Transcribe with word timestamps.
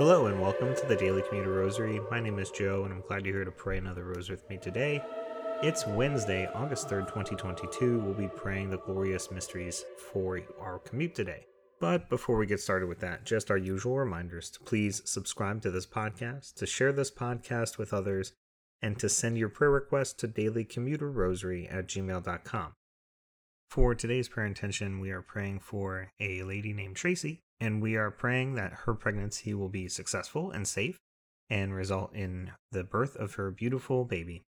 Hello 0.00 0.28
and 0.28 0.40
welcome 0.40 0.74
to 0.74 0.86
the 0.86 0.96
Daily 0.96 1.20
Commuter 1.28 1.52
Rosary. 1.52 2.00
My 2.10 2.20
name 2.20 2.38
is 2.38 2.50
Joe 2.50 2.84
and 2.84 2.94
I'm 2.94 3.02
glad 3.02 3.26
you're 3.26 3.34
here 3.34 3.44
to 3.44 3.50
pray 3.50 3.76
another 3.76 4.04
rosary 4.04 4.36
with 4.36 4.48
me 4.48 4.56
today. 4.56 5.04
It's 5.62 5.86
Wednesday, 5.86 6.48
August 6.54 6.88
3rd, 6.88 7.08
2022. 7.08 7.98
We'll 7.98 8.14
be 8.14 8.26
praying 8.28 8.70
the 8.70 8.78
glorious 8.78 9.30
mysteries 9.30 9.84
for 10.10 10.40
our 10.58 10.78
commute 10.78 11.14
today. 11.14 11.44
But 11.80 12.08
before 12.08 12.38
we 12.38 12.46
get 12.46 12.60
started 12.60 12.88
with 12.88 13.00
that, 13.00 13.26
just 13.26 13.50
our 13.50 13.58
usual 13.58 13.98
reminders 13.98 14.48
to 14.52 14.60
please 14.60 15.02
subscribe 15.04 15.60
to 15.60 15.70
this 15.70 15.86
podcast, 15.86 16.54
to 16.54 16.66
share 16.66 16.92
this 16.92 17.10
podcast 17.10 17.76
with 17.76 17.92
others, 17.92 18.32
and 18.80 18.98
to 19.00 19.08
send 19.10 19.36
your 19.36 19.50
prayer 19.50 19.70
requests 19.70 20.14
to 20.14 20.28
dailycommuterrosary 20.28 21.70
at 21.70 21.88
gmail.com. 21.88 22.72
For 23.68 23.94
today's 23.94 24.30
prayer 24.30 24.46
intention, 24.46 24.98
we 24.98 25.10
are 25.10 25.20
praying 25.20 25.58
for 25.60 26.10
a 26.18 26.42
lady 26.42 26.72
named 26.72 26.96
Tracy, 26.96 27.42
and 27.60 27.82
we 27.82 27.96
are 27.96 28.10
praying 28.10 28.54
that 28.54 28.72
her 28.84 28.94
pregnancy 28.94 29.54
will 29.54 29.68
be 29.68 29.88
successful 29.88 30.50
and 30.50 30.66
safe 30.66 30.98
and 31.48 31.74
result 31.74 32.14
in 32.14 32.52
the 32.72 32.84
birth 32.84 33.16
of 33.16 33.34
her 33.34 33.50
beautiful 33.50 34.04
baby. 34.04 34.42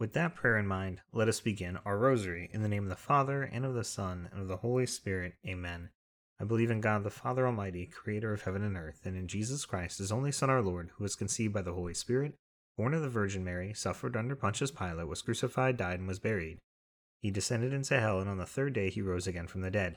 With 0.00 0.12
that 0.14 0.34
prayer 0.34 0.58
in 0.58 0.66
mind, 0.66 1.00
let 1.12 1.28
us 1.28 1.40
begin 1.40 1.78
our 1.84 1.96
rosary 1.96 2.50
in 2.52 2.62
the 2.62 2.68
name 2.68 2.82
of 2.82 2.88
the 2.88 2.96
Father, 2.96 3.42
and 3.42 3.64
of 3.64 3.74
the 3.74 3.84
Son, 3.84 4.28
and 4.32 4.42
of 4.42 4.48
the 4.48 4.56
Holy 4.58 4.86
Spirit. 4.86 5.34
Amen. 5.46 5.90
I 6.40 6.44
believe 6.44 6.70
in 6.70 6.80
God 6.80 7.04
the 7.04 7.10
Father 7.10 7.46
Almighty, 7.46 7.86
creator 7.86 8.32
of 8.32 8.42
heaven 8.42 8.64
and 8.64 8.76
earth, 8.76 9.02
and 9.04 9.16
in 9.16 9.28
Jesus 9.28 9.64
Christ, 9.64 9.98
his 9.98 10.10
only 10.10 10.32
Son, 10.32 10.50
our 10.50 10.62
Lord, 10.62 10.90
who 10.96 11.04
was 11.04 11.14
conceived 11.14 11.54
by 11.54 11.62
the 11.62 11.72
Holy 11.72 11.94
Spirit, 11.94 12.34
born 12.76 12.92
of 12.92 13.02
the 13.02 13.08
Virgin 13.08 13.44
Mary, 13.44 13.72
suffered 13.72 14.16
under 14.16 14.34
Pontius 14.34 14.72
Pilate, 14.72 15.06
was 15.06 15.22
crucified, 15.22 15.76
died, 15.76 16.00
and 16.00 16.08
was 16.08 16.18
buried 16.18 16.58
he 17.24 17.30
descended 17.30 17.72
into 17.72 17.98
hell, 17.98 18.20
and 18.20 18.28
on 18.28 18.36
the 18.36 18.44
third 18.44 18.74
day 18.74 18.90
he 18.90 19.00
rose 19.00 19.26
again 19.26 19.46
from 19.46 19.62
the 19.62 19.70
dead. 19.70 19.96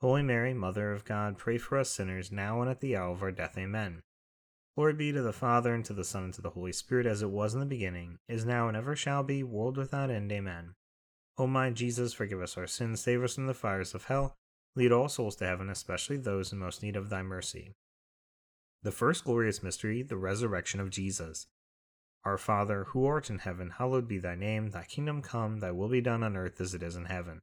Holy 0.00 0.22
Mary, 0.22 0.54
Mother 0.54 0.92
of 0.92 1.04
God, 1.04 1.36
pray 1.36 1.58
for 1.58 1.76
us 1.76 1.90
sinners, 1.90 2.32
now 2.32 2.62
and 2.62 2.70
at 2.70 2.80
the 2.80 2.96
hour 2.96 3.10
of 3.10 3.22
our 3.22 3.30
death. 3.30 3.58
Amen. 3.58 4.00
Glory 4.74 4.94
be 4.94 5.12
to 5.12 5.20
the 5.20 5.32
Father, 5.32 5.74
and 5.74 5.84
to 5.84 5.92
the 5.92 6.04
Son, 6.04 6.24
and 6.24 6.34
to 6.34 6.40
the 6.40 6.50
Holy 6.50 6.72
Spirit, 6.72 7.04
as 7.04 7.20
it 7.20 7.28
was 7.28 7.52
in 7.52 7.60
the 7.60 7.66
beginning, 7.66 8.16
is 8.26 8.46
now, 8.46 8.66
and 8.66 8.78
ever 8.78 8.96
shall 8.96 9.22
be, 9.22 9.42
world 9.42 9.76
without 9.76 10.10
end. 10.10 10.32
Amen. 10.32 10.72
O 11.36 11.46
my 11.46 11.68
Jesus, 11.68 12.14
forgive 12.14 12.40
us 12.40 12.56
our 12.56 12.66
sins, 12.66 13.02
save 13.02 13.22
us 13.22 13.34
from 13.34 13.46
the 13.46 13.52
fires 13.52 13.94
of 13.94 14.04
hell, 14.04 14.36
lead 14.74 14.90
all 14.90 15.10
souls 15.10 15.36
to 15.36 15.46
heaven, 15.46 15.68
especially 15.68 16.16
those 16.16 16.50
in 16.50 16.58
most 16.58 16.82
need 16.82 16.96
of 16.96 17.10
thy 17.10 17.22
mercy. 17.22 17.74
The 18.82 18.92
first 18.92 19.24
glorious 19.24 19.62
mystery, 19.62 20.02
the 20.02 20.16
resurrection 20.16 20.80
of 20.80 20.88
Jesus. 20.88 21.46
Our 22.24 22.38
Father, 22.38 22.84
who 22.84 23.04
art 23.04 23.28
in 23.28 23.40
heaven, 23.40 23.74
hallowed 23.76 24.08
be 24.08 24.16
thy 24.16 24.34
name. 24.34 24.70
Thy 24.70 24.84
kingdom 24.84 25.20
come, 25.20 25.60
thy 25.60 25.72
will 25.72 25.90
be 25.90 26.00
done 26.00 26.22
on 26.22 26.38
earth 26.38 26.58
as 26.58 26.72
it 26.72 26.82
is 26.82 26.96
in 26.96 27.04
heaven. 27.04 27.42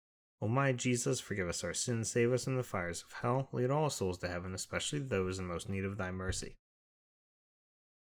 O 0.41 0.47
my 0.47 0.71
Jesus, 0.71 1.19
forgive 1.19 1.47
us 1.47 1.63
our 1.63 1.73
sins, 1.73 2.09
save 2.09 2.33
us 2.33 2.45
from 2.45 2.55
the 2.55 2.63
fires 2.63 3.03
of 3.03 3.13
hell, 3.21 3.49
lead 3.51 3.69
all 3.69 3.89
souls 3.89 4.17
to 4.19 4.27
heaven, 4.27 4.53
especially 4.53 4.99
those 4.99 5.37
in 5.37 5.45
most 5.45 5.69
need 5.69 5.85
of 5.85 5.97
thy 5.97 6.11
mercy. 6.11 6.55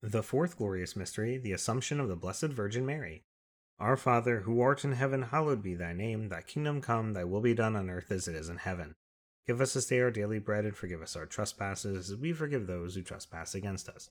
The 0.03 0.23
fourth 0.23 0.59
glorious 0.59 0.97
mystery, 0.97 1.39
the 1.39 1.53
Assumption 1.53 2.01
of 2.01 2.09
the 2.09 2.17
Blessed 2.17 2.49
Virgin 2.49 2.85
Mary. 2.85 3.25
Our 3.79 3.97
Father, 3.97 4.41
who 4.41 4.61
art 4.61 4.85
in 4.85 4.93
heaven, 4.93 5.23
hallowed 5.23 5.63
be 5.63 5.75
thy 5.75 5.93
name, 5.93 6.29
thy 6.29 6.43
kingdom 6.43 6.81
come, 6.81 7.13
thy 7.13 7.25
will 7.25 7.41
be 7.41 7.55
done 7.55 7.77
on 7.77 7.91
earth 7.91 8.11
as 8.11 8.27
it 8.27 8.35
is 8.35 8.49
in 8.49 8.57
heaven. 8.59 8.95
Give 9.47 9.61
us 9.61 9.75
this 9.75 9.87
day 9.87 10.01
our 10.01 10.11
daily 10.11 10.39
bread, 10.39 10.65
and 10.65 10.77
forgive 10.77 11.03
us 11.03 11.15
our 11.15 11.27
trespasses, 11.27 12.11
as 12.11 12.17
we 12.17 12.33
forgive 12.33 12.67
those 12.67 12.95
who 12.95 13.03
trespass 13.03 13.55
against 13.55 13.89
us 13.89 14.11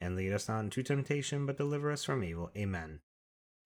and 0.00 0.16
lead 0.16 0.32
us 0.32 0.48
not 0.48 0.60
into 0.60 0.82
temptation, 0.82 1.46
but 1.46 1.56
deliver 1.56 1.90
us 1.90 2.04
from 2.04 2.22
evil. 2.22 2.50
Amen. 2.56 3.00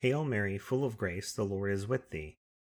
Hail 0.00 0.25
Mary, 0.25 0.59
full 0.59 0.85
of 0.85 0.97
grace, 0.97 1.33
the 1.33 1.45
Lord 1.45 1.73
is 1.73 1.87
with 1.87 2.11
thee. 2.11 2.38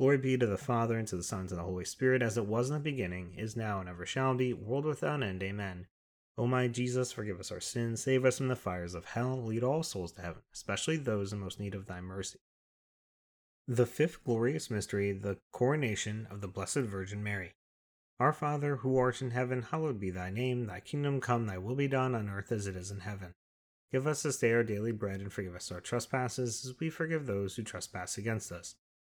Glory 0.00 0.16
be 0.16 0.38
to 0.38 0.46
the 0.46 0.56
Father, 0.56 0.96
and 0.96 1.06
to 1.08 1.16
the 1.16 1.22
Son, 1.22 1.40
and 1.40 1.48
to 1.50 1.54
the 1.54 1.62
Holy 1.62 1.84
Spirit, 1.84 2.22
as 2.22 2.38
it 2.38 2.46
was 2.46 2.70
in 2.70 2.74
the 2.74 2.80
beginning, 2.80 3.34
is 3.36 3.54
now, 3.54 3.80
and 3.80 3.86
ever 3.86 4.06
shall 4.06 4.34
be, 4.34 4.54
world 4.54 4.86
without 4.86 5.22
end. 5.22 5.42
Amen. 5.42 5.88
O 6.38 6.46
my 6.46 6.68
Jesus, 6.68 7.12
forgive 7.12 7.38
us 7.38 7.52
our 7.52 7.60
sins, 7.60 8.02
save 8.02 8.24
us 8.24 8.38
from 8.38 8.48
the 8.48 8.56
fires 8.56 8.94
of 8.94 9.04
hell, 9.04 9.44
lead 9.44 9.62
all 9.62 9.82
souls 9.82 10.12
to 10.12 10.22
heaven, 10.22 10.40
especially 10.54 10.96
those 10.96 11.34
in 11.34 11.38
most 11.40 11.60
need 11.60 11.74
of 11.74 11.84
thy 11.84 12.00
mercy. 12.00 12.38
The 13.68 13.84
fifth 13.84 14.24
glorious 14.24 14.70
mystery, 14.70 15.12
the 15.12 15.36
coronation 15.52 16.26
of 16.30 16.40
the 16.40 16.48
Blessed 16.48 16.76
Virgin 16.76 17.22
Mary. 17.22 17.52
Our 18.18 18.32
Father, 18.32 18.76
who 18.76 18.96
art 18.96 19.20
in 19.20 19.32
heaven, 19.32 19.66
hallowed 19.70 20.00
be 20.00 20.08
thy 20.08 20.30
name, 20.30 20.64
thy 20.64 20.80
kingdom 20.80 21.20
come, 21.20 21.44
thy 21.44 21.58
will 21.58 21.76
be 21.76 21.88
done 21.88 22.14
on 22.14 22.30
earth 22.30 22.52
as 22.52 22.66
it 22.66 22.74
is 22.74 22.90
in 22.90 23.00
heaven. 23.00 23.34
Give 23.92 24.06
us 24.06 24.22
this 24.22 24.38
day 24.38 24.54
our 24.54 24.64
daily 24.64 24.92
bread, 24.92 25.20
and 25.20 25.30
forgive 25.30 25.54
us 25.54 25.70
our 25.70 25.82
trespasses, 25.82 26.64
as 26.64 26.80
we 26.80 26.88
forgive 26.88 27.26
those 27.26 27.56
who 27.56 27.62
trespass 27.62 28.16
against 28.16 28.50
us. 28.50 28.76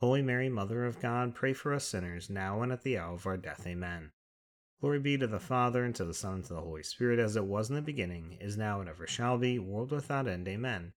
Holy 0.00 0.22
Mary, 0.22 0.48
Mother 0.48 0.86
of 0.86 0.98
God, 0.98 1.34
pray 1.34 1.52
for 1.52 1.74
us 1.74 1.84
sinners 1.84 2.30
now 2.30 2.62
and 2.62 2.72
at 2.72 2.82
the 2.84 2.96
hour 2.96 3.12
of 3.12 3.26
our 3.26 3.36
death. 3.36 3.66
Amen. 3.66 4.12
Glory 4.80 4.98
be 4.98 5.18
to 5.18 5.26
the 5.26 5.38
Father, 5.38 5.84
and 5.84 5.94
to 5.94 6.06
the 6.06 6.14
Son, 6.14 6.36
and 6.36 6.44
to 6.44 6.54
the 6.54 6.62
Holy 6.62 6.82
Spirit, 6.82 7.18
as 7.18 7.36
it 7.36 7.44
was 7.44 7.68
in 7.68 7.74
the 7.74 7.82
beginning, 7.82 8.38
is 8.40 8.56
now, 8.56 8.80
and 8.80 8.88
ever 8.88 9.06
shall 9.06 9.36
be, 9.36 9.58
world 9.58 9.92
without 9.92 10.26
end. 10.26 10.48
Amen. 10.48 10.94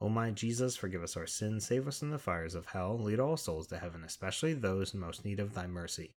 O 0.00 0.08
my 0.08 0.30
Jesus, 0.30 0.74
forgive 0.74 1.02
us 1.02 1.18
our 1.18 1.26
sins, 1.26 1.66
save 1.66 1.86
us 1.86 1.98
from 1.98 2.08
the 2.08 2.18
fires 2.18 2.54
of 2.54 2.64
hell, 2.68 2.98
lead 2.98 3.20
all 3.20 3.36
souls 3.36 3.66
to 3.66 3.76
heaven, 3.76 4.02
especially 4.02 4.54
those 4.54 4.94
in 4.94 5.00
most 5.00 5.22
need 5.22 5.38
of 5.38 5.52
thy 5.52 5.66
mercy. 5.66 6.14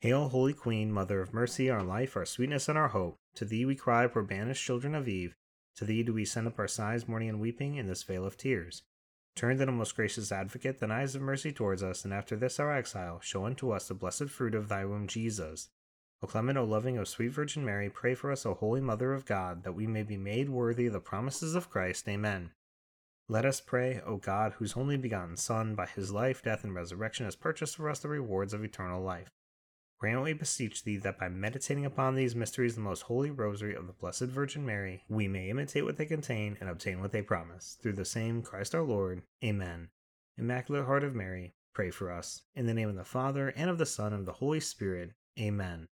Hail, 0.00 0.30
Holy 0.30 0.54
Queen, 0.54 0.90
Mother 0.90 1.20
of 1.20 1.32
Mercy, 1.32 1.70
our 1.70 1.84
life, 1.84 2.16
our 2.16 2.26
sweetness, 2.26 2.68
and 2.68 2.76
our 2.76 2.88
hope. 2.88 3.16
To 3.36 3.44
thee 3.44 3.64
we 3.64 3.76
cry, 3.76 4.08
poor 4.08 4.24
banished 4.24 4.64
children 4.64 4.96
of 4.96 5.06
Eve. 5.06 5.36
To 5.76 5.84
thee 5.84 6.02
do 6.02 6.12
we 6.12 6.24
send 6.24 6.48
up 6.48 6.58
our 6.58 6.66
sighs, 6.66 7.06
mourning 7.06 7.28
and 7.28 7.40
weeping, 7.40 7.76
in 7.76 7.86
this 7.86 8.02
vale 8.02 8.26
of 8.26 8.36
tears. 8.36 8.82
Turn 9.36 9.58
then, 9.58 9.68
O 9.68 9.72
most 9.72 9.94
gracious 9.94 10.32
Advocate, 10.32 10.80
thine 10.80 10.90
eyes 10.90 11.14
of 11.14 11.20
mercy 11.20 11.52
towards 11.52 11.82
us, 11.82 12.06
and 12.06 12.14
after 12.14 12.36
this 12.36 12.58
our 12.58 12.72
exile, 12.72 13.20
show 13.20 13.44
unto 13.44 13.70
us 13.70 13.86
the 13.86 13.94
blessed 13.94 14.30
fruit 14.30 14.54
of 14.54 14.68
thy 14.68 14.86
womb, 14.86 15.06
Jesus. 15.06 15.68
O 16.22 16.26
clement, 16.26 16.56
O 16.56 16.64
loving, 16.64 16.98
O 16.98 17.04
sweet 17.04 17.28
Virgin 17.28 17.62
Mary, 17.62 17.90
pray 17.90 18.14
for 18.14 18.32
us, 18.32 18.46
O 18.46 18.54
holy 18.54 18.80
Mother 18.80 19.12
of 19.12 19.26
God, 19.26 19.62
that 19.64 19.74
we 19.74 19.86
may 19.86 20.02
be 20.02 20.16
made 20.16 20.48
worthy 20.48 20.88
the 20.88 21.00
promises 21.00 21.54
of 21.54 21.68
Christ. 21.68 22.08
Amen. 22.08 22.52
Let 23.28 23.44
us 23.44 23.60
pray, 23.60 24.00
O 24.06 24.16
God, 24.16 24.54
whose 24.54 24.74
only 24.74 24.96
begotten 24.96 25.36
Son, 25.36 25.74
by 25.74 25.84
his 25.84 26.10
life, 26.10 26.42
death, 26.42 26.64
and 26.64 26.74
resurrection, 26.74 27.26
has 27.26 27.36
purchased 27.36 27.76
for 27.76 27.90
us 27.90 27.98
the 27.98 28.08
rewards 28.08 28.54
of 28.54 28.64
eternal 28.64 29.02
life. 29.02 29.32
Grant, 29.98 30.22
we 30.22 30.34
beseech 30.34 30.84
thee, 30.84 30.98
that 30.98 31.18
by 31.18 31.28
meditating 31.30 31.86
upon 31.86 32.14
these 32.14 32.34
mysteries 32.34 32.72
of 32.72 32.76
the 32.76 32.82
most 32.82 33.02
holy 33.02 33.30
rosary 33.30 33.74
of 33.74 33.86
the 33.86 33.94
Blessed 33.94 34.24
Virgin 34.24 34.66
Mary, 34.66 35.02
we 35.08 35.26
may 35.26 35.48
imitate 35.48 35.84
what 35.84 35.96
they 35.96 36.04
contain 36.04 36.58
and 36.60 36.68
obtain 36.68 37.00
what 37.00 37.12
they 37.12 37.22
promise. 37.22 37.78
Through 37.80 37.94
the 37.94 38.04
same 38.04 38.42
Christ 38.42 38.74
our 38.74 38.82
Lord. 38.82 39.22
Amen. 39.42 39.88
Immaculate 40.36 40.84
Heart 40.84 41.04
of 41.04 41.14
Mary, 41.14 41.54
pray 41.72 41.90
for 41.90 42.12
us. 42.12 42.42
In 42.54 42.66
the 42.66 42.74
name 42.74 42.90
of 42.90 42.96
the 42.96 43.04
Father, 43.04 43.48
and 43.56 43.70
of 43.70 43.78
the 43.78 43.86
Son, 43.86 44.12
and 44.12 44.20
of 44.20 44.26
the 44.26 44.32
Holy 44.32 44.60
Spirit. 44.60 45.12
Amen. 45.40 45.86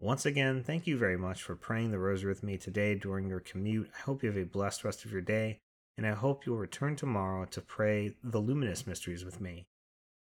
Once 0.00 0.26
again, 0.26 0.64
thank 0.64 0.88
you 0.88 0.98
very 0.98 1.16
much 1.16 1.40
for 1.40 1.54
praying 1.54 1.92
the 1.92 1.98
rosary 2.00 2.30
with 2.30 2.42
me 2.42 2.58
today 2.58 2.96
during 2.96 3.28
your 3.28 3.38
commute. 3.38 3.88
I 3.96 4.02
hope 4.02 4.24
you 4.24 4.28
have 4.28 4.36
a 4.36 4.44
blessed 4.44 4.82
rest 4.82 5.04
of 5.04 5.12
your 5.12 5.20
day, 5.20 5.60
and 5.96 6.04
I 6.04 6.14
hope 6.14 6.44
you'll 6.44 6.56
return 6.56 6.96
tomorrow 6.96 7.44
to 7.46 7.60
pray 7.60 8.16
the 8.24 8.40
luminous 8.40 8.88
mysteries 8.88 9.24
with 9.24 9.40
me. 9.40 9.66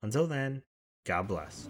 Until 0.04 0.28
then, 0.28 0.64
God 1.04 1.28
bless. 1.28 1.70